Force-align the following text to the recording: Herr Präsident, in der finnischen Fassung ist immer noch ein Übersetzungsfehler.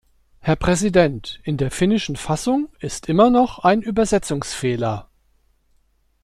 Herr 0.39 0.55
Präsident, 0.55 1.39
in 1.43 1.57
der 1.57 1.69
finnischen 1.69 2.15
Fassung 2.15 2.69
ist 2.79 3.07
immer 3.07 3.29
noch 3.29 3.59
ein 3.59 3.83
Übersetzungsfehler. 3.83 5.11